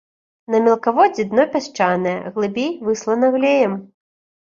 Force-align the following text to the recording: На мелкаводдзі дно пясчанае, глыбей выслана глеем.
На 0.53 0.61
мелкаводдзі 0.67 1.27
дно 1.35 1.45
пясчанае, 1.57 2.17
глыбей 2.35 2.69
выслана 2.91 3.35
глеем. 3.41 3.81